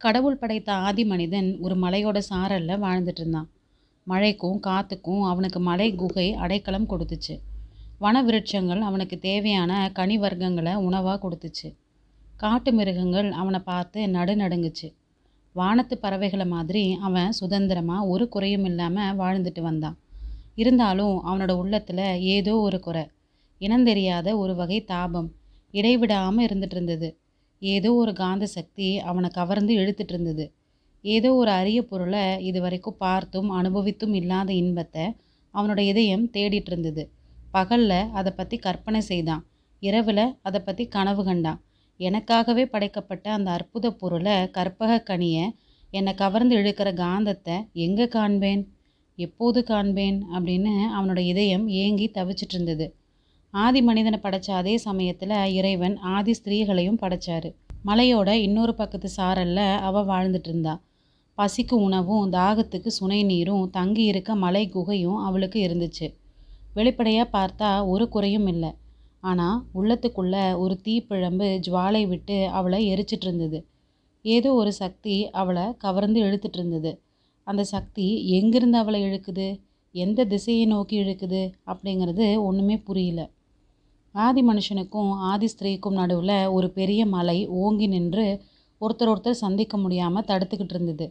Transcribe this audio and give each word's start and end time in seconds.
கடவுள் 0.00 0.36
படைத்த 0.36 0.72
ஆதி 0.72 1.04
மனிதன் 1.04 1.58
ஒரு 1.60 1.74
மலையோட 1.74 2.20
சாரல்ல 2.30 2.76
வாழ்ந்துட்டு 2.78 3.14
இருந்தான். 3.14 3.48
மழைக்கும் 4.04 4.60
காத்துக்கும் 4.66 5.22
அவனுக்கு 5.22 5.60
மலை 5.60 5.94
குகை 5.94 6.32
அடைக்கலம் 6.32 6.88
கொடுத்துச்சு. 6.88 7.40
வன 7.98 8.22
விருட்சங்கள் 8.22 8.78
அவனுக்கு 8.78 9.18
தேவையான 9.18 9.90
கனி 9.92 10.18
வர்க்கங்களை 10.18 10.74
உணவாக 10.74 11.28
கொடுத்துச்சு. 11.28 11.76
காட்டு 12.36 12.72
மிருகங்கள் 12.72 13.30
அவனை 13.30 13.60
பார்த்து 13.60 14.06
நடுநடுங்குச்சு 14.06 14.92
வானத்து 15.54 15.98
பறவைகளை 15.98 16.46
மாதிரி 16.46 16.96
அவன் 17.00 17.32
சுதந்திரமாக 17.32 18.06
ஒரு 18.06 18.28
குறையும் 18.28 18.64
இல்லாமல் 18.64 19.16
வாழ்ந்துட்டு 19.16 19.60
வந்தான். 19.60 19.98
இருந்தாலும் 20.54 21.24
அவனோட 21.26 21.50
உள்ளத்தில் 21.50 22.20
ஏதோ 22.20 22.56
ஒரு 22.56 22.80
குறை. 22.80 23.10
இனந்தெரியாத 23.60 24.36
ஒரு 24.36 24.54
வகை 24.54 24.84
தாபம். 24.84 25.32
இடைவிடாமல் 25.70 26.46
இருந்துட்டு 26.46 26.70
இருந்தது. 26.70 27.19
ஏதோ 27.62 27.94
ஒரு 27.94 28.12
காந்த 28.12 28.46
சக்தி 28.46 28.98
அவனை 28.98 29.28
கவர்ந்து 29.30 29.72
இழுத்துட்டு 29.74 30.12
இருந்தது. 30.12 30.44
ஏதோ 31.04 31.34
ஒரு 31.34 31.50
அரிய 31.50 31.80
பொருளை 31.82 32.40
இது 32.40 32.60
வரைக்கும் 32.60 32.96
பார்த்தும் 32.96 33.50
அனுபவித்தும் 33.50 34.14
இல்லாத 34.14 34.52
இன்பத்தை 34.52 35.04
அவனோட 35.54 35.78
இதயம் 35.78 36.26
தேடிட்டு 36.30 36.66
இருந்தது. 36.66 37.02
பகலில் 37.50 38.10
அதை 38.10 38.32
பற்றி 38.32 38.56
கற்பனை 38.58 39.00
செய்தான். 39.00 39.42
இரவில் 39.82 40.26
அதை 40.42 40.60
பற்றி 40.60 40.84
கனவு 40.86 41.24
கண்டான். 41.24 41.60
எனக்காகவே 42.00 42.64
படைக்கப்பட்ட 42.64 43.32
அந்த 43.32 43.50
அற்புத 43.50 43.90
பொருளை 43.90 44.50
கற்பக 44.50 45.02
கனியை 45.10 45.46
என்னை 45.90 46.14
கவர்ந்து 46.14 46.54
இழுக்கிற 46.56 46.88
காந்தத்தை 46.94 47.56
எங்கே 47.72 48.06
காண்பேன்? 48.08 48.62
எப்போது 49.18 49.62
காண்பேன்? 49.62 50.18
அப்படின்னு 50.32 50.72
அவனோட 50.98 51.18
இதயம் 51.18 51.66
ஏங்கி 51.68 52.06
தவிச்சிட்டு 52.14 52.54
இருந்தது. 52.54 52.86
ஆதி 53.54 53.80
மனிதனை 53.82 54.18
படைச்ச 54.22 54.48
அதே 54.50 54.76
சமயத்தில் 54.78 55.32
இறைவன் 55.52 55.96
ஆதி 56.10 56.32
ஸ்திரீகளையும் 56.32 56.98
படைச்சாரு. 57.00 57.48
மலையோட 57.84 58.30
இன்னொரு 58.42 58.72
பக்கத்து 58.74 59.08
சாரல்ல 59.16 59.60
அவள் 59.78 60.04
வாழ்ந்துட்டு 60.04 60.48
இருந்தா 60.48 60.74
பசிக்கு 61.38 61.76
உணவும் 61.86 62.32
தாகத்துக்கு 62.32 62.90
சுனை 62.98 63.18
நீரும் 63.24 63.64
தங்கி 63.70 64.04
இருக்க 64.04 64.34
மலை 64.34 64.62
குகையும் 64.68 65.18
அவளுக்கு 65.18 65.58
இருந்துச்சு. 65.68 66.06
வெளிப்படையாக 66.74 67.32
பார்த்தா 67.36 67.70
ஒரு 67.86 68.06
குறையும் 68.08 68.46
இல்லை. 68.46 68.70
ஆனால் 69.22 69.58
உள்ளத்துக்குள்ள 69.74 70.36
ஒரு 70.58 70.74
தீப்பிழம்பு 70.84 71.48
ஜுவாலை 71.66 72.02
விட்டு 72.08 72.36
அவளை 72.50 72.80
எரிச்சிட்டு 72.92 73.26
இருந்தது 73.28 73.58
ஏதோ 74.24 74.52
ஒரு 74.52 74.72
சக்தி 74.72 75.16
அவளை 75.32 75.64
கவர்ந்து 75.76 76.18
இழுத்துட்டு 76.22 76.58
இருந்தது 76.58 76.92
அந்த 77.46 77.62
சக்தி 77.64 78.06
எங்கிருந்து 78.38 78.78
அவளை 78.78 79.00
இழுக்குது? 79.02 79.48
எந்த 79.94 80.24
திசையை 80.24 80.64
நோக்கி 80.66 80.96
இழுக்குது? 81.02 81.42
அப்படிங்கிறது 81.66 82.26
ஒன்றுமே 82.42 82.76
புரியல. 82.78 83.20
ஆதி 84.14 84.42
மனுஷனுக்கும் 84.42 85.10
ஆதி 85.30 85.48
ஸ்திரீக்கும் 85.52 85.98
நடுவில் 86.00 86.38
ஒரு 86.48 86.68
பெரிய 86.70 87.00
மலை 87.06 87.36
ஓங்கி 87.48 87.86
நின்று 87.86 88.24
ஒருத்தர் 88.80 89.10
ஒருத்தர் 89.12 89.42
சந்திக்க 89.42 89.74
முடியாமல் 89.76 90.26
தடுத்துக்கிட்டு 90.30 90.74
இருந்தது. 90.74 91.06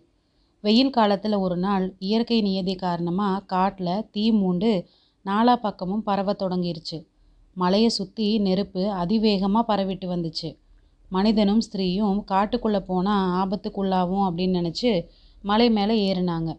வெயில் 0.64 0.90
காலத்தில் 0.90 1.36
ஒரு 1.38 1.58
நாள் 1.58 1.86
இயற்கை 2.00 2.42
நியதி 2.42 2.76
காரணமாக 2.76 3.44
காட்டில் 3.46 4.06
தீ 4.12 4.24
மூண்டு 4.32 4.72
நாலா 5.26 5.56
பக்கமும் 5.56 6.04
பரவ 6.04 6.34
தொடங்கிருச்சு. 6.34 6.98
மலையை 7.58 7.90
சுற்றி 7.90 8.28
நெருப்பு 8.40 8.84
அதிவேகமாக 8.92 9.70
பரவிட்டு 9.70 10.08
வந்துச்சு. 10.08 10.50
மனிதனும் 11.12 11.64
ஸ்திரீயும் 11.68 12.20
காட்டுக்குள்ளே 12.32 12.82
போனால் 12.82 13.30
ஆபத்துக்குள்ளாகும் 13.42 14.26
அப்படின்னு 14.28 14.60
நினச்சி 14.62 14.92
மலை 15.44 15.70
மேலே 15.70 15.96
ஏறினாங்க. 16.10 16.50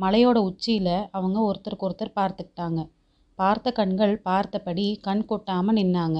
மலையோட 0.00 0.38
உச்சியில் 0.50 0.94
அவங்க 1.10 1.38
ஒருத்தருக்கு 1.48 1.86
ஒருத்தர் 1.88 2.18
பார்த்துக்கிட்டாங்க. 2.20 2.80
பார்த்த 3.40 3.68
கண்கள் 3.72 4.14
பார்த்தபடி 4.24 4.86
கண் 5.02 5.24
கொட்டாமல் 5.24 5.76
நின்னாங்க. 5.76 6.18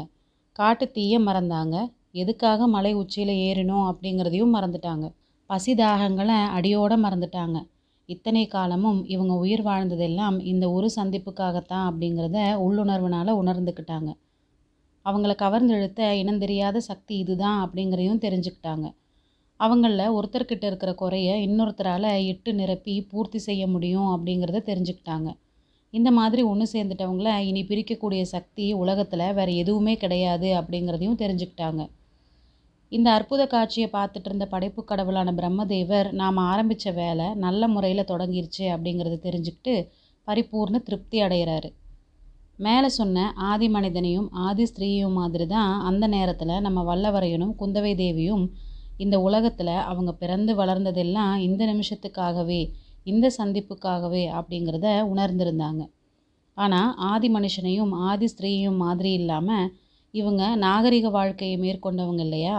காட்டு 0.58 0.84
தீய 0.90 1.14
மறந்தாங்க. 1.20 1.76
எதுக்காக 2.12 2.66
மலை 2.66 2.92
உச்சியில் 2.94 3.34
ஏறினோம்? 3.46 3.86
அப்படிங்கிறதையும் 3.90 4.54
மறந்துட்டாங்க. 4.54 5.06
பசி 5.50 5.72
தாகங்களை 5.74 6.36
அடியோட 6.56 6.94
மறந்துட்டாங்க. 7.04 7.58
இத்தனை 8.08 8.44
காலமும் 8.46 9.00
இவங்க 9.06 9.34
உயிர் 9.34 9.64
வாழ்ந்ததெல்லாம் 9.64 10.36
இந்த 10.44 10.64
ஒரு 10.70 10.88
சந்திப்புக்காகத்தான் 10.96 11.86
அப்படிங்கிறத 11.90 12.38
உள்ளுணர்வுனால் 12.66 13.38
உணர்ந்துக்கிட்டாங்க. 13.42 14.10
அவங்கள 15.06 15.34
கவர்ந்து 15.34 15.74
இழுத்த 15.74 16.00
இனம் 16.22 16.38
தெரியாத 16.38 16.80
சக்தி 16.80 17.14
இதுதான் 17.18 17.60
அப்படிங்கிறதையும் 17.64 18.24
தெரிஞ்சுக்கிட்டாங்க. 18.24 18.86
அவங்களில் 19.60 20.14
ஒருத்தர்கிட்ட 20.16 20.64
இருக்கிற 20.64 20.92
குறைய 20.94 21.30
இன்னொருத்தரால் 21.48 22.10
இட்டு 22.24 22.50
நிரப்பி 22.54 22.94
பூர்த்தி 23.10 23.40
செய்ய 23.48 23.62
முடியும் 23.66 24.10
அப்படிங்கிறத 24.14 24.60
தெரிஞ்சுக்கிட்டாங்க. 24.70 25.30
இந்த 25.92 26.08
மாதிரி 26.10 26.42
ஒன்று 26.42 26.66
சேர்ந்துட்டவங்கள 26.72 27.30
இனி 27.46 27.62
பிரிக்கக்கூடிய 27.62 28.22
சக்தி 28.34 28.66
உலகத்தில் 28.72 29.32
வேறு 29.32 29.54
எதுவுமே 29.56 29.94
கிடையாது 29.94 30.48
அப்படிங்கிறதையும் 30.60 31.20
தெரிஞ்சுக்கிட்டாங்க. 31.22 31.82
இந்த 32.92 33.08
அற்புத 33.12 33.42
காட்சியை 33.46 33.88
பார்த்துட்டு 33.92 34.28
இருந்த 34.30 34.46
படைப்பு 34.46 34.80
கடவுளான 34.84 35.32
பிரம்மதேவர் 35.32 36.08
நாம் 36.12 36.38
ஆரம்பித்த 36.44 36.92
வேலை 36.92 37.26
நல்ல 37.36 37.68
முறையில் 37.68 38.10
தொடங்கிருச்சு 38.12 38.64
அப்படிங்கிறத 38.74 39.18
தெரிஞ்சுக்கிட்டு 39.22 39.74
பரிபூர்ண 40.28 40.78
திருப்தி 40.78 41.18
அடைகிறாரு 41.22 41.68
மேலே 42.58 42.88
சொன்ன 42.90 43.26
ஆதி 43.50 43.68
மனிதனையும் 43.68 44.26
ஆதி 44.46 44.64
ஸ்திரீயும் 44.66 45.12
மாதிரி 45.12 45.46
தான் 45.46 45.70
அந்த 45.80 46.04
நேரத்தில் 46.06 46.54
நம்ம 46.60 46.82
வல்லவரையனும் 46.82 47.54
குந்தவை 47.58 47.92
தேவியும் 47.94 48.44
இந்த 48.96 49.16
உலகத்தில் 49.20 49.74
அவங்க 49.86 50.12
பிறந்து 50.12 50.52
வளர்ந்ததெல்லாம் 50.54 51.34
இந்த 51.38 51.64
நிமிஷத்துக்காகவே 51.64 52.60
இந்த 53.04 53.26
சந்திப்புக்காகவே 53.38 54.24
அப்படிங்கிறத 54.38 54.88
உணர்ந்திருந்தாங்க. 55.14 55.82
ஆனால் 56.56 56.90
ஆதி 56.96 57.28
மனுஷனையும் 57.28 57.92
ஆதி 57.92 58.26
ஸ்திரீயும் 58.26 58.76
மாதிரி 58.76 59.12
இல்லாமல் 59.12 59.70
இவங்க 60.10 60.42
நாகரிக 60.56 61.08
வாழ்க்கையை 61.08 61.56
மேற்கொண்டவங்க 61.58 62.20
இல்லையா? 62.20 62.58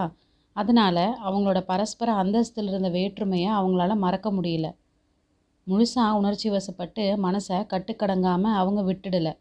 அதனால் 0.56 1.04
அவங்களோட 1.24 1.60
பரஸ்பர 1.60 2.12
அந்தஸ்தில் 2.14 2.66
இருந்த 2.66 2.88
வேற்றுமையை 2.88 3.50
அவங்களால 3.52 3.94
மறக்க 3.96 4.30
முடியல. 4.32 4.68
முழுசாக 5.66 6.10
உணர்ச்சி 6.12 6.48
வசப்பட்டு 6.50 7.04
மனசை 7.16 7.58
கட்டுக்கடங்காமல் 7.66 8.58
அவங்க 8.58 8.80
விட்டுடலை. 8.82 9.32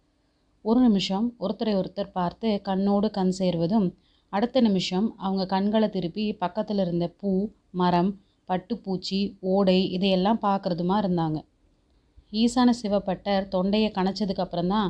ஒரு 0.61 0.79
நிமிஷம் 0.79 1.27
ஒருத்தரை 1.39 1.73
ஒருத்தர் 1.75 2.11
பார்த்து 2.11 2.61
கண்ணோடு 2.63 3.11
கண் 3.11 3.33
சேர்வதும் 3.39 3.87
அடுத்த 4.29 4.61
நிமிஷம் 4.61 5.15
அவங்க 5.17 5.43
கண்களை 5.45 5.89
திருப்பி 5.89 6.25
பக்கத்தில் 6.33 6.77
இருந்த 6.77 7.07
பூ 7.07 7.31
மரம் 7.71 8.11
பட்டுப்பூச்சி 8.51 9.19
ஓடை 9.53 9.79
இதையெல்லாம் 9.97 10.43
பார்க்குறதுமா 10.47 10.97
இருந்தாங்க. 11.03 11.39
ஈசான 12.41 12.69
சிவப்பட்டர் 12.81 13.49
தொண்டையை 13.53 13.89
கணச்சதுக்கப்புறம் 13.97 14.71
தான் 14.75 14.89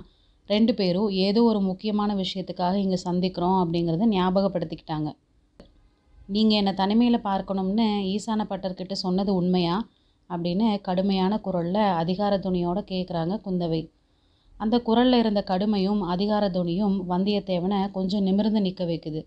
ரெண்டு 0.49 0.73
பேரும் 0.79 1.09
ஏதோ 1.25 1.41
ஒரு 1.49 1.59
முக்கியமான 1.67 2.11
விஷயத்துக்காக 2.21 2.75
இங்கே 2.85 2.99
சந்திக்கிறோம் 3.07 3.57
அப்படிங்கிறத 3.63 4.07
ஞாபகப்படுத்திக்கிட்டாங்க. 4.15 5.09
நீங்கள் 6.35 6.59
என்னை 6.61 6.73
தனிமையில் 6.81 7.25
பார்க்கணும்னு 7.29 7.87
ஈசான 8.13 8.41
பட்டர்கிட்ட 8.51 8.95
சொன்னது 9.05 9.31
உண்மையா? 9.39 9.77
அப்படின்னு 10.29 10.67
கடுமையான 10.87 11.33
குரலில் 11.45 11.81
அதிகார 12.01 12.33
துணியோடு 12.37 12.81
கேட்குறாங்க 12.91 13.35
குந்தவை. 13.45 13.81
அந்த 14.55 14.75
குரலில் 14.87 15.21
இருந்த 15.21 15.41
கடுமையும் 15.51 16.01
அதிகார 16.13 16.43
துணியும் 16.57 16.95
வந்தியத்தேவனை 17.11 17.79
கொஞ்சம் 17.97 18.25
நிமிர்ந்து 18.27 18.61
நிற்க 18.67 18.83
வைக்குது. 18.85 19.21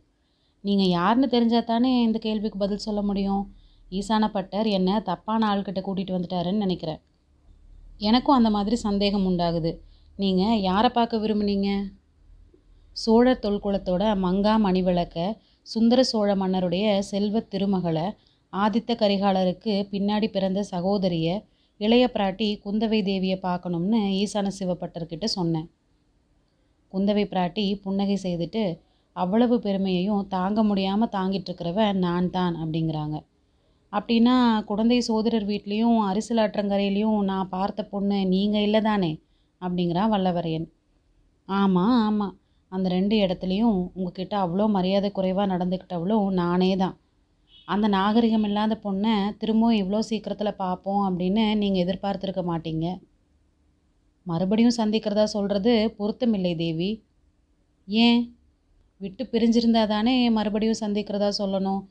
நீங்கள் 0.65 0.93
யாருன்னு 0.99 1.29
தெரிஞ்சால் 1.35 1.71
தானே 1.71 1.91
இந்த 2.03 2.19
கேள்விக்கு 2.19 2.59
பதில் 2.65 2.85
சொல்ல 2.87 3.01
முடியும்? 3.03 3.43
ஈசான 3.99 4.25
பட்டர் 4.37 4.69
என்னை 4.79 4.95
தப்பான 5.09 5.47
ஆள்கிட்ட 5.51 5.81
கூட்டிகிட்டு 5.87 6.17
வந்துட்டாருன்னு 6.17 6.65
நினைக்கிறேன். 6.65 7.01
எனக்கும் 8.09 8.39
அந்த 8.39 8.51
மாதிரி 8.57 8.77
சந்தேகம் 8.87 9.27
உண்டாகுது. 9.31 9.73
நீங்கள் 10.23 10.61
யாரை 10.69 10.91
பார்க்க 10.97 11.23
விரும்புனீங்க? 11.23 11.71
சோழர் 12.97 13.43
தொல்குலத்தோட 13.45 14.03
மங்கா 14.25 14.55
மணிவிளக்க 14.67 15.19
சுந்தர 15.67 16.01
சோழ 16.11 16.31
மன்னருடைய 16.43 16.87
செல்வ 17.11 17.41
திருமகளை 17.53 18.07
ஆதித்த 18.53 18.93
கரிகாலருக்கு 19.03 19.75
பின்னாடி 19.93 20.27
பிறந்த 20.35 20.61
சகோதரியை 20.73 21.35
இளைய 21.81 22.05
பிராட்டி 22.15 22.49
குந்தவை 22.65 22.99
தேவியை 23.09 23.37
பார்க்கணும்னு 23.47 24.01
ஈசான 24.21 24.51
சிவப்பட்டர்கிட்ட 24.59 25.27
சொன்னேன். 25.39 25.69
குந்தவை 26.93 27.25
பிராட்டி 27.33 27.65
புன்னகை 27.85 28.17
செய்துட்டு 28.25 28.63
அவ்வளவு 29.17 29.57
பெருமையையும் 29.65 30.29
தாங்க 30.35 30.61
முடியாமல் 30.69 31.13
தாங்கிட்டு 31.17 31.49
இருக்கிறவன் 31.51 31.99
நான் 32.05 32.29
தான் 32.37 32.55
அப்படிங்கிறாங்க. 32.63 33.17
அப்படின்னா 33.97 34.37
குழந்தை 34.65 34.99
சோதரர் 35.09 35.47
வீட்லேயும் 35.51 35.99
அரிசல் 36.11 36.43
ஆற்றங்கரையிலையும் 36.45 37.19
நான் 37.31 37.53
பார்த்த 37.57 37.81
பொண்ணு 37.85 38.19
நீங்கள் 38.35 38.65
இல்லை 38.67 38.81
தானே 38.81 39.13
அப்படிங்கிறான் 39.63 40.13
வல்லவரையன். 40.15 40.67
ஆமாம் 41.49 41.97
ஆமாம் 42.07 42.35
அந்த 42.73 42.87
ரெண்டு 42.89 43.17
இடத்துலையும் 43.25 43.77
உங்ககிட்ட 43.97 44.35
அவ்வளோ 44.45 44.65
மரியாதை 44.77 45.09
குறைவாக 45.13 45.51
நடந்துக்கிட்டவளும் 45.53 46.29
நானே 46.41 46.71
தான். 46.77 46.97
அந்த 47.69 47.87
நாகரிகம் 47.89 48.47
இல்லாத 48.49 48.75
பொண்ணை 48.85 49.15
திரும்பவும் 49.41 49.79
இவ்வளோ 49.81 50.01
சீக்கிரத்தில் 50.11 50.61
பார்ப்போம் 50.65 51.03
அப்படின்னு 51.09 51.45
நீங்கள் 51.63 51.83
எதிர்பார்த்துருக்க 51.85 52.43
மாட்டீங்க? 52.53 52.87
மறுபடியும் 54.27 54.79
சந்திக்கிறதா 54.81 55.25
சொல்கிறது 55.37 55.73
பொருத்தமில்லை 55.99 56.53
தேவி. 56.57 56.91
ஏன்? 57.89 58.21
விட்டு 59.01 59.23
பிரிஞ்சிருந்தா 59.33 59.83
தானே 59.87 60.15
மறுபடியும் 60.31 60.83
சந்திக்கிறதா 60.85 61.31
சொல்லணும்? 61.43 61.83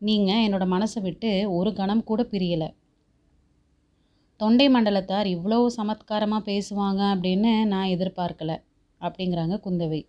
நீங்கள் 0.00 0.42
என்னோட 0.46 0.64
மனசை 0.74 1.00
விட்டு 1.02 1.30
ஒரு 1.50 1.70
கணம் 1.72 2.04
கூட 2.04 2.22
பிரியலை. 2.32 2.68
தொண்டை 4.40 4.66
மண்டலத்தார் 4.68 5.26
இவ்வளோ 5.26 5.58
சமத்காரமாக 5.76 6.46
பேசுவாங்க 6.50 7.00
அப்படின்னு 7.14 7.52
நான் 7.66 7.92
எதிர்பார்க்கலை 7.94 8.56
அப்படிங்கிறாங்க 9.00 9.56
குந்தவை. 9.64 10.00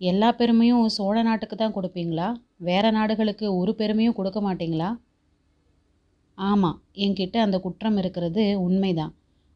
எல்லா 0.00 0.28
பெருமையும் 0.32 0.86
சோழ 0.88 1.16
நாட்டுக்கு 1.22 1.56
தான் 1.56 1.74
கொடுப்பீங்களா? 1.74 2.28
வேற 2.68 2.84
நாடுகளுக்கு 2.90 3.46
ஒரு 3.56 3.72
பெருமையும் 3.74 4.16
கொடுக்க 4.18 4.40
மாட்டீங்களா? 4.40 4.90
ஆமாம் 6.38 6.78
என்கிட்ட 7.04 7.36
அந்த 7.36 7.56
குற்றம் 7.60 7.96
இருக்கிறது 7.96 8.44
உண்மைதான். 8.66 9.14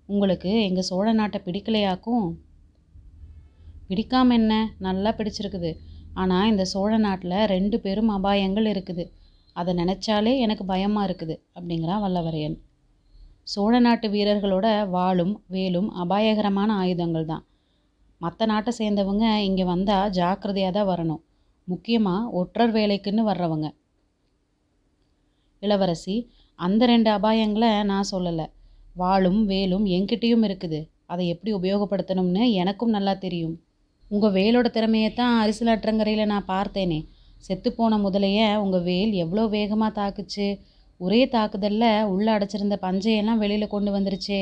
உங்களுக்கு 0.08 0.50
எங்கள் 0.68 0.88
சோழ 0.90 1.06
நாட்டை 1.12 1.40
பிடிக்கலையாக்கும்? 1.46 2.26
பிடிக்காம 3.88 4.34
என்ன? 4.40 4.54
நல்லா 4.78 5.10
பிடிச்சிருக்குது. 5.18 5.70
ஆனால் 6.14 6.50
இந்த 6.50 6.64
சோழ 6.64 6.92
நாட்டில் 6.98 7.38
ரெண்டு 7.54 7.76
பெரும் 7.80 8.10
அபாயங்கள் 8.16 8.68
இருக்குது. 8.72 9.04
அதை 9.60 9.72
நினச்சாலே 9.80 10.32
எனக்கு 10.44 10.64
பயமாக 10.70 11.06
இருக்குது 11.08 11.34
அப்படிங்கிறான் 11.56 12.02
வல்லவரையன். 12.04 12.56
சோழ 13.52 13.74
நாட்டு 13.86 14.06
வீரர்களோட 14.14 14.66
வாளும் 14.94 15.34
வேலும் 15.54 15.88
அபாயகரமான 16.02 16.70
ஆயுதங்கள் 16.82 17.30
தான். 17.32 17.44
மற்ற 18.20 18.46
நாட்டை 18.52 18.72
சேர்ந்தவங்க 18.78 19.24
இங்கே 19.48 19.64
வந்தால் 19.72 20.12
ஜாக்கிரதையாக 20.18 20.72
தான் 20.76 20.88
வரணும். 20.92 21.22
முக்கியமாக 21.68 22.30
ஒற்றர் 22.40 22.72
வேலைக்குன்னு 22.78 23.22
வர்றவங்க. 23.30 23.66
இளவரசி 25.62 26.16
அந்த 26.58 26.82
ரெண்டு 26.92 27.08
அபாயங்களை 27.16 27.70
நான் 27.92 28.10
சொல்லலை. 28.12 28.46
வாளும் 29.00 29.40
வேலும் 29.52 29.86
என்கிட்டேயும் 29.96 30.44
இருக்குது. 30.48 30.80
அதை 31.12 31.24
எப்படி 31.32 31.50
உபயோகப்படுத்தணும்னு 31.58 32.44
எனக்கும் 32.62 32.94
நல்லா 32.96 33.14
தெரியும். 33.24 33.56
உங்கள் 34.14 34.34
வேலோட 34.38 34.66
திறமையை 34.76 35.10
தான் 35.20 35.34
அரிசலாற்றங்கரையில் 35.42 36.30
நான் 36.32 36.50
பார்த்தேனே. 36.54 36.98
செத்துப்போன 37.44 37.98
முதலைய 38.04 38.40
உங்கள் 38.62 38.84
வேல் 38.88 39.12
எவ்வளோ 39.24 39.42
வேகமாக 39.56 39.92
தாக்குச்சு? 39.98 40.46
ஒரே 41.00 41.20
தாக்குதலில் 41.34 41.90
உள்ளே 42.12 42.30
அடைச்சிருந்த 42.36 42.76
பஞ்சையெல்லாம் 42.86 43.42
வெளியில் 43.42 43.72
கொண்டு 43.74 43.90
வந்துருச்சே. 43.96 44.40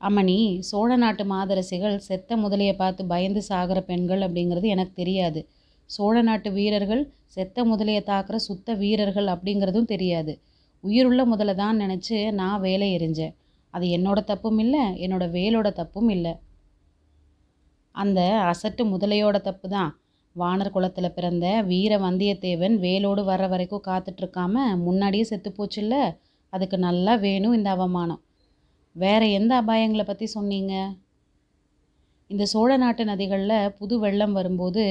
அம்மணி 0.00 0.38
சோழ 0.70 0.90
நாட்டு 0.96 1.24
மாதரசிகள் 1.32 1.96
செத்த 2.08 2.36
முதலையை 2.36 2.74
பார்த்து 2.76 3.02
பயந்து 3.12 3.40
சாகிற 3.42 3.78
பெண்கள் 3.82 4.22
அப்படிங்கிறது 4.26 4.68
எனக்கு 4.74 4.94
தெரியாது. 4.94 5.40
சோழ 5.90 6.16
நாட்டு 6.22 6.48
வீரர்கள் 6.52 7.02
செத்த 7.36 7.64
முதலையை 7.64 8.02
தாக்குற 8.10 8.36
சுத்த 8.48 8.74
வீரர்கள் 8.82 9.28
அப்படிங்கிறதும் 9.34 9.90
தெரியாது. 9.94 10.32
உயிருள்ள 10.84 11.22
முதலை 11.24 11.54
தான் 11.54 11.80
நினச்சி 11.82 12.16
நான் 12.40 12.60
வேலை 12.60 12.88
எரிஞ்சேன் 12.96 13.34
அது 13.74 13.86
என்னோட 13.96 14.18
தப்பும் 14.24 14.60
இல்லை 14.64 14.84
என்னோட 15.04 15.24
வேலோட 15.36 15.68
தப்பும் 15.72 16.10
இல்லை. 16.16 16.32
அந்த 17.94 18.20
அசட்டு 18.52 18.82
முதலையோட 18.92 19.36
தப்பு 19.40 19.66
தான். 19.68 19.90
வானர் 20.38 20.70
குலத்தில் 20.70 21.14
பிறந்த 21.14 21.46
வீர 21.62 21.98
வந்தியத்தேவன் 21.98 22.74
வேலோடு 22.78 23.22
வர்ற 23.22 23.48
வரைக்கும் 23.48 23.84
காத்துட்ருக்காம 23.86 24.54
முன்னாடியே 24.76 25.24
செத்து 25.24 25.50
போச்சுல்ல? 25.56 25.94
அதுக்கு 26.52 26.78
நல்லா 26.78 27.14
வேணும் 27.14 27.52
இந்த 27.52 27.70
அவமானம். 27.70 28.22
வேற 28.96 29.26
எந்த 29.26 29.62
அபாயங்களை 29.62 30.04
பற்றி 30.04 30.26
சொன்னீங்க? 30.26 30.74
இந்த 32.26 32.44
சோழ 32.44 32.70
நாட்டு 32.76 33.04
நதிகளில் 33.04 33.72
புது 33.72 33.98
வெள்ளம் 33.98 34.32
வரும்போது 34.32 34.84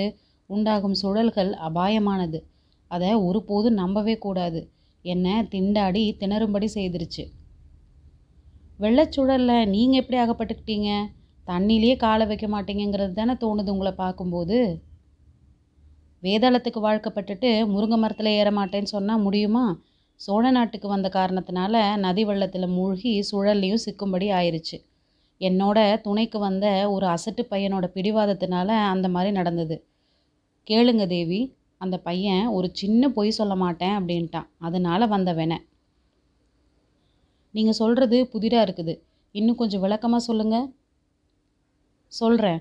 உண்டாகும் 0.50 0.96
சுழல்கள் 1.02 1.52
அபாயமானது. 1.68 2.40
அதை 2.92 3.14
ஒருபோதும் 3.14 3.74
நம்பவே 3.74 4.18
கூடாது. 4.18 4.62
என்னை 5.02 5.34
திண்டாடி 5.34 6.04
திணறும்படி 6.20 6.68
செய்திருச்சு. 6.74 7.24
வெள்ளச்சுழலில் 8.80 9.70
நீங்கள் 9.70 10.00
எப்படி 10.02 10.18
அகப்பட்டுக்கிட்டீங்க? 10.22 10.90
தண்ணியிலேயே 11.48 11.96
காலை 11.98 12.26
வைக்க 12.26 12.48
மாட்டீங்கிறது 12.48 13.14
தானே 13.14 13.34
தோணுது 13.34 13.74
உங்களை 13.76 13.92
பார்க்கும்போது. 13.92 14.58
வேதாளத்துக்கு 16.24 16.80
வாழ்க்கப்பட்டுட்டு 16.86 17.50
முருங்கை 17.74 17.98
மரத்தில் 17.98 18.30
ஏற 18.40 18.50
மாட்டேன்னு 18.52 18.90
சொன்னால் 18.94 19.19
முடியுமா? 19.19 19.66
சோழ 20.19 20.52
நாட்டுக்கு 20.52 20.88
வந்த 20.88 21.08
காரணத்தினால 21.14 21.74
நதி 21.98 22.24
வெள்ளத்தில் 22.25 22.68
மூழ்கி 22.68 23.12
சுழல்லையும் 23.31 23.84
சிக்கும்படி 23.86 24.28
ஆயிடுச்சு 24.38 24.78
என்னோட 25.42 25.80
துணைக்கு 26.02 26.40
வந்த 26.40 26.66
ஒரு 26.90 27.06
அசட்டு 27.08 27.44
பையனோட 27.52 27.86
பிடிவாதத்தினால 27.94 28.69
அந்த 28.94 29.08
மாதிரி 29.10 29.31
நடந்தது. 29.31 29.75
கேளுங்க 30.68 31.08
தேவி 31.08 31.42
அந்த 31.81 31.96
பையன் 32.00 32.48
ஒரு 32.48 32.68
சின்ன 32.74 33.10
பொய் 33.10 33.38
சொல்ல 33.40 33.56
மாட்டேன் 33.56 33.96
அப்படின்ட்டான். 34.00 34.48
அதனால 34.58 35.06
வந்த 35.06 35.31
வென. 35.34 35.54
நீங்கள் 37.56 37.80
சொல்கிறது 37.81 38.18
புதிராக 38.34 38.66
இருக்குது. 38.68 38.94
இன்னும் 39.36 39.56
கொஞ்சம் 39.56 39.81
விளக்கமாக 39.81 40.24
சொல்லுங்கள் 40.24 40.68
சொல்கிறேன் 42.12 42.60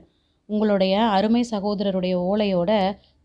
உங்களுடைய 0.48 0.94
அருமை 1.16 1.42
சகோதரருடைய 1.50 2.14
ஓலையோட 2.28 2.70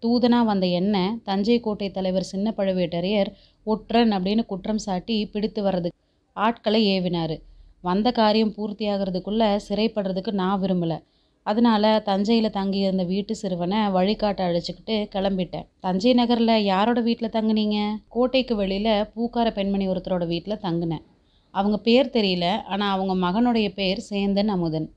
தூதனாக 0.04 0.46
வந்த 0.46 0.66
என்ன 0.80 0.96
தஞ்சை 1.24 1.60
கோட்டை 1.60 1.88
தலைவர் 1.92 2.32
சின்ன 2.32 2.54
பழுவேட்டரையர் 2.58 3.30
ஒற்றன் 3.68 4.12
அப்படின்னு 4.12 4.44
குற்றம் 4.46 4.84
சாட்டி 4.86 5.16
பிடித்து 5.26 5.62
வர்றது 5.64 5.90
ஆட்களை 6.36 6.82
ஏவினார். 6.96 7.36
வந்த 7.82 8.08
காரியம் 8.12 8.54
பூர்த்தியாகிறதுக்குள்ளே 8.58 9.50
சிறைப்படுறதுக்கு 9.68 10.32
நான் 10.42 10.62
விரும்பலை. 10.62 10.98
அதனால 11.46 11.84
தஞ்சையில் 12.06 12.56
தங்கியிருந்த 12.58 13.04
வீட்டு 13.04 13.34
சிறுவனை 13.36 13.80
வழிகாட்ட 13.90 14.42
அழைச்சிக்கிட்டு 14.48 14.96
கிளம்பிட்டேன். 15.16 15.68
தஞ்சை 15.80 16.14
நகரில் 16.14 16.56
யாரோட 16.64 17.00
வீட்டில் 17.02 17.36
தங்குனீங்க? 17.38 17.78
கோட்டைக்கு 18.08 18.56
வெளியில் 18.56 18.94
பூக்கார 19.14 19.48
பெண்மணி 19.54 19.88
ஒருத்தரோட 19.88 20.26
வீட்டில் 20.28 20.64
தங்கினேன். 20.66 21.06
அவங்க 21.54 21.78
பேர் 21.78 22.14
தெரியல 22.14 22.46
ஆனால் 22.74 22.94
அவங்க 22.96 23.14
மகனுடைய 23.26 23.70
பேர் 23.80 24.02
சேந்தன் 24.10 24.52
அமுதன். 24.56 24.88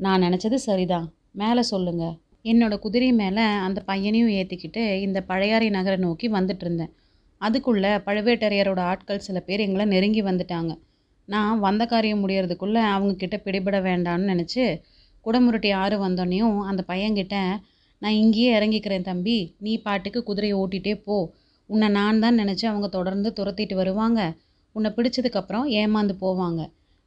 நான் 0.00 0.22
நினச்சது 0.22 0.58
சரிதான். 0.68 1.08
மேலே 1.32 1.62
சொல்லுங்கள் 1.62 2.14
என்னோட 2.44 2.78
குதிரை 2.78 3.12
மேலே 3.12 3.42
அந்த 3.66 3.80
பையனையும் 3.80 4.30
ஏற்றிக்கிட்டு 4.38 4.82
இந்த 5.00 5.18
பழையாறை 5.22 5.68
நகரை 5.70 5.96
நோக்கி 5.96 6.28
வந்துட்டு 6.30 6.64
இருந்தேன். 6.66 6.92
அதுக்குள்ளே 7.40 7.90
பழுவேட்டரையரோட 8.06 8.80
ஆட்கள் 8.80 9.18
சில 9.18 9.40
பேர் 9.40 9.60
எங்களை 9.60 9.84
நெருங்கி 9.84 10.22
வந்துட்டாங்க. 10.22 10.72
நான் 11.28 11.60
வந்த 11.60 11.86
காரியம் 11.86 12.28
முடியறதுக்குள்ளே 12.28 12.82
அவங்கக்கிட்ட 12.94 13.36
பிடிபட 13.44 13.78
வேண்டாம்னு 13.82 14.30
நினச்சி 14.32 14.64
குடமுருட்டி 15.26 15.70
ஆறு 15.74 16.08
வந்தோடனையும் 16.08 16.58
அந்த 16.60 16.84
பையன்கிட்ட 16.88 17.36
நான் 17.98 18.12
இங்கேயே 18.12 18.58
இறங்கிக்கிறேன் 18.58 19.02
தம்பி. 19.02 19.54
நீ 19.58 19.72
பாட்டுக்கு 19.78 20.22
குதிரையை 20.22 20.58
ஓட்டிகிட்டே 20.58 20.94
போ. 21.04 21.16
உன்னை 21.66 21.88
நான் 21.88 22.18
தான் 22.18 22.38
நினச்சி 22.38 22.64
அவங்க 22.66 22.88
தொடர்ந்து 22.88 23.32
துரத்திட்டு 23.36 23.74
வருவாங்க. 23.74 24.20
உன்னை 24.72 24.90
பிடிச்சதுக்கப்புறம் 24.96 25.66
ஏமாந்து 25.80 26.14
போவாங்க. 26.20 26.60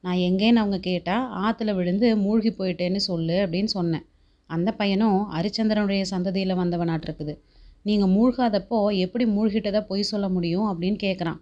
நான் 0.03 0.21
எங்கேன்னு 0.27 0.61
அவங்க 0.63 0.79
கேட்டால் 0.79 1.25
ஆற்றுல 1.43 1.73
விழுந்து 1.75 2.17
மூழ்கி 2.17 2.49
போயிட்டேன்னு 2.49 3.01
சொல்லு 3.09 3.37
அப்படின்னு 3.45 3.71
சொன்னேன். 3.77 4.05
அந்த 4.50 4.69
பையனும் 4.71 5.19
ஹரிச்சந்திரனுடைய 5.33 6.03
சந்ததியில் 6.09 6.59
வந்தவனாட்டிருக்குது 6.62 7.33
நீங்கள் 7.81 8.13
மூழ்காதப்போ 8.15 8.80
எப்படி 8.95 9.25
மூழ்கிட்டதை 9.25 9.81
பொய் 9.88 10.09
சொல்ல 10.12 10.30
முடியும் 10.30 10.68
அப்படின்னு 10.71 11.00
கேட்குறான் 11.03 11.39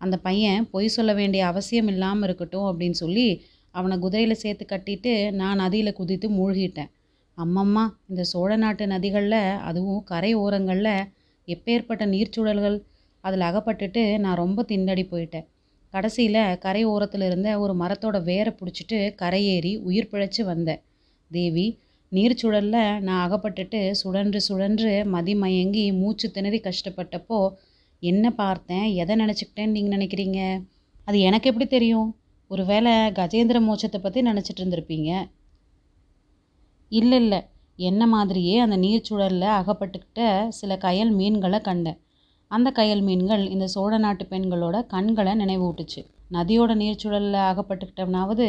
அந்த 0.00 0.16
பையன் 0.16 0.68
பொய் 0.70 0.88
சொல்ல 0.88 1.10
வேண்டிய 1.14 1.42
அவசியம் 1.46 1.86
இல்லாமல் 1.86 2.22
இருக்கட்டும் 2.22 2.66
அப்படின்னு 2.70 2.90
சொல்லி 2.90 3.26
அவனை 3.74 3.98
குதிரையில் 3.98 4.42
சேர்த்து 4.42 4.64
கட்டிட்டு 4.72 5.12
நான் 5.32 5.56
நதியில் 5.56 5.92
குதித்து 5.92 6.26
மூழ்கிட்டேன். 6.30 6.90
அம்மம்மா 7.38 7.84
இந்த 8.06 8.22
சோழ 8.22 8.56
நாட்டு 8.56 8.84
நதிகளில் 8.86 9.40
அதுவும் 9.58 10.02
கரை 10.04 10.30
ஓரங்களில் 10.34 11.06
எப்பேற்பட்ட 11.48 12.04
நீர்ச்சூழல்கள்? 12.06 12.76
அதில் 13.24 13.40
அகப்பட்டுட்டு 13.40 14.02
நான் 14.18 14.34
ரொம்ப 14.34 14.62
திண்டடி 14.62 15.04
போயிட்டேன். 15.10 15.46
கடைசியில் 15.94 16.58
கரை 16.58 16.84
ஓரத்தில் 16.84 17.20
இருந்த 17.20 17.48
ஒரு 17.58 17.74
மரத்தோட 17.74 18.16
வேரை 18.22 18.52
பிடிச்சிட்டு 18.60 18.98
கரையேறி 19.22 19.72
உயிர் 19.82 20.10
பிழைச்சி 20.12 20.42
வந்தேன். 20.44 20.82
தேவி 21.30 21.66
நீர்ச்சுழலில் 22.14 23.00
நான் 23.00 23.22
அகப்பட்டுட்டு 23.26 23.90
சுழன்று 23.90 24.40
சுழன்று 24.40 24.92
மதிமயங்கி 25.12 25.84
மூச்சு 25.98 26.30
திணறி 26.30 26.60
கஷ்டப்பட்டப்போ 26.60 27.38
என்ன 28.02 28.30
பார்த்தேன்? 28.30 28.86
எதை 28.94 29.14
நினச்சிக்கிட்டேன்னு 29.16 29.76
நீங்கள் 29.76 29.94
நினைக்கிறீங்க? 29.98 30.40
அது 31.04 31.20
எனக்கு 31.20 31.48
எப்படி 31.50 31.66
தெரியும்? 31.66 32.08
ஒருவேளை 32.50 32.92
கஜேந்திர 32.92 33.58
மோட்சத்தை 33.68 33.98
பற்றி 33.98 34.20
நினச்சிட்டு 34.22 34.60
இருந்திருப்பீங்க. 34.60 35.10
இல்லை 36.88 37.18
இல்லை. 37.18 37.40
என்ன 37.78 38.06
மாதிரியே 38.06 38.58
அந்த 38.58 38.76
நீர்ச்சுழலில் 38.76 39.48
அகப்பட்டுக்கிட்ட 39.60 40.48
சில 40.48 40.76
கயல் 40.76 41.10
மீன்களை 41.10 41.60
கண்டேன். 41.60 41.98
அந்த 42.50 42.72
கயல் 42.76 43.02
மீன்கள் 43.02 43.44
இந்த 43.48 43.66
சோழ 43.66 43.98
நாட்டு 43.98 44.24
பெண்களோட 44.30 44.86
கண்களை 44.86 45.32
நினைவூட்டுச்சு. 45.32 46.02
நதியோட 46.32 46.72
நீர்ச்சுழலில் 46.82 47.40
அகப்பட்டுக்கிட்டோம்னாவது 47.50 48.46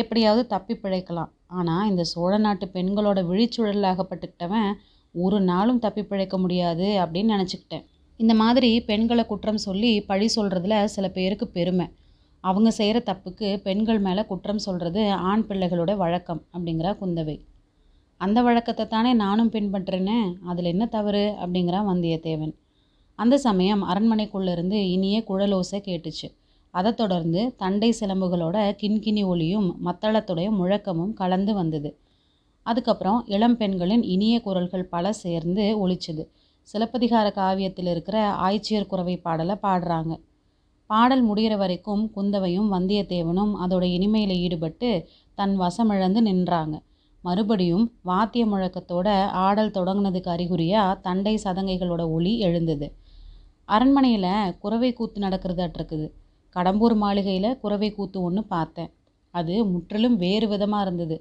எப்படியாவது 0.00 0.42
தப்பி 0.52 0.74
பிழைக்கலாம். 0.74 1.30
ஆனால் 1.58 1.88
இந்த 1.90 2.02
சோழ 2.12 2.32
நாட்டு 2.38 2.66
பெண்களோட 2.76 3.18
விழிச்சுழலில் 3.30 3.90
அகப்பட்டுக்கிட்டவன் 3.92 4.70
ஒரு 5.14 5.38
நாளும் 5.50 5.82
தப்பி 5.84 6.02
பிழைக்க 6.04 6.36
முடியாது 6.38 6.86
அப்படின்னு 7.02 7.34
நினச்சிக்கிட்டேன். 7.34 7.84
இந்த 8.20 8.32
மாதிரி 8.34 8.70
பெண்களை 8.88 9.24
குற்றம் 9.26 9.64
சொல்லி 9.66 9.92
பழி 10.10 10.26
சொல்கிறதுல 10.36 10.76
சில 10.94 11.08
பேருக்கு 11.08 11.46
பெருமை. 11.48 11.86
அவங்க 12.44 12.70
செய்கிற 12.70 12.98
தப்புக்கு 13.06 13.48
பெண்கள் 13.66 14.00
மேலே 14.06 14.22
குற்றம் 14.24 14.64
சொல்கிறது 14.66 15.02
ஆண் 15.30 15.44
பிள்ளைகளோட 15.48 15.92
வழக்கம் 16.02 16.42
அப்படிங்கிறா 16.52 16.92
குந்தவை. 17.00 17.36
அந்த 18.20 18.38
வழக்கத்தை 18.42 18.84
தானே 18.86 19.12
நானும் 19.22 19.50
பின்பற்றுறேனே 19.50 20.18
அதில் 20.50 20.72
என்ன 20.72 20.84
தவறு 20.86 21.24
அப்படிங்கிறான் 21.42 21.88
வந்தியத்தேவன். 21.90 22.54
அந்த 23.18 23.34
சமயம் 23.38 23.82
அரண்மனைக்குள்ளேருந்து 23.88 24.78
இனியே 24.94 25.20
குழலோசை 25.28 25.78
கேட்டுச்சு. 25.88 26.28
அதை 26.74 26.90
தொடர்ந்து 26.94 27.40
தண்டை 27.56 27.90
சிலம்புகளோட 28.00 28.56
கிண்கிணி 28.80 29.22
ஒளியும் 29.24 29.68
மத்தளத்துடைய 29.86 30.48
முழக்கமும் 30.58 31.12
கலந்து 31.12 31.52
வந்தது. 31.54 31.90
அதுக்கப்புறம் 32.66 33.20
இளம் 33.26 33.56
பெண்களின் 33.56 34.04
இனிய 34.14 34.36
குரல்கள் 34.40 34.90
பல 34.94 35.12
சேர்ந்து 35.22 35.64
ஒழிச்சுது 35.82 36.24
சிலப்பதிகார 36.68 37.26
காவியத்தில் 37.30 37.90
இருக்கிற 37.90 38.18
ஆய்ச்சியர் 38.44 38.86
குறவை 38.86 39.16
பாடலை 39.16 39.56
பாடுறாங்க. 39.62 40.12
பாடல் 40.90 41.22
முடிகிற 41.28 41.54
வரைக்கும் 41.56 42.02
குந்தவையும் 42.14 42.72
வந்தியத்தேவனும் 42.72 43.52
அதோட 43.64 43.84
இனிமையில் 43.96 44.34
ஈடுபட்டு 44.36 44.90
தன் 45.38 45.54
வசமிழந்து 45.60 46.22
நின்றாங்க. 46.28 46.74
மறுபடியும் 47.24 47.84
வாத்திய 48.02 48.44
முழக்கத்தோட 48.46 49.08
ஆடல் 49.46 49.74
தொடங்கினதுக்கு 49.76 50.30
அறிகுறியாக 50.34 50.98
தண்டை 51.06 51.34
சதங்கைகளோட 51.44 52.02
ஒளி 52.08 52.34
எழுந்தது. 52.38 52.88
அரண்மனையில் 53.68 54.56
குறவை 54.58 54.92
கூத்து 54.92 55.18
நடக்கிறதாட்டிருக்குது. 55.20 56.06
கடம்பூர் 56.56 56.94
மாளிகையில் 56.94 57.58
குறவை 57.58 57.90
கூத்து 57.92 58.22
ஒன்று 58.22 58.42
பார்த்தேன். 58.44 58.90
அது 59.34 59.64
முற்றிலும் 59.64 60.16
வேறு 60.16 60.48
விதமாக 60.48 60.84
இருந்தது 60.84 61.16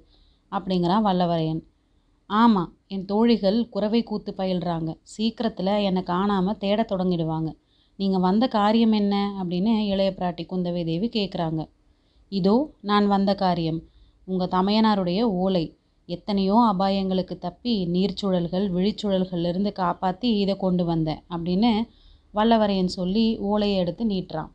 அப்படிங்கிறான் 0.51 1.05
வல்லவரையன். 1.05 1.61
ஆமாம் 2.29 2.71
என் 2.87 3.05
தோழிகள் 3.05 3.69
குறவை 3.69 4.03
கூத்து 4.03 4.31
பயில்றாங்க. 4.37 4.89
சீக்கிரத்தில் 5.01 5.73
என்னை 5.83 6.03
காணாமல் 6.03 6.57
தேடத் 6.57 6.91
தொடங்கிடுவாங்க. 6.91 7.49
நீங்கள் 7.99 8.19
வந்த 8.19 8.47
காரியம் 8.47 8.91
என்ன? 8.91 9.15
அப்படின்னு 9.39 9.73
இளைய 9.85 10.11
பிராட்டி 10.19 10.43
குந்தவை 10.45 10.83
தேவி 10.85 11.07
கேட்குறாங்க 11.07 11.61
இதோ 12.31 12.55
நான் 12.81 13.07
வந்த 13.07 13.35
காரியம். 13.35 13.79
உங்கள் 14.25 14.47
தமையனாருடைய 14.47 15.21
ஓலை. 15.21 15.65
எத்தனையோ 16.09 16.55
அபாயங்களுக்கு 16.73 17.35
தப்பி 17.37 17.73
நீர்ச்சுழல்கள் 17.91 18.65
விழிச்சுழல்கள்லேருந்து 18.75 19.71
காப்பாற்றி 19.71 20.29
இதை 20.37 20.55
கொண்டு 20.57 20.85
வந்தேன் 20.85 21.21
அப்படின்னு 21.29 21.71
வல்லவரையன் 22.33 22.91
சொல்லி 22.97 23.37
ஓலையை 23.37 23.77
எடுத்து 23.77 24.05
நீட்டுறான். 24.05 24.51